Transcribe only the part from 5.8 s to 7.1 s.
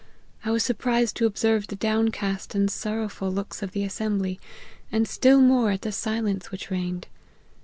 the silence which reigned.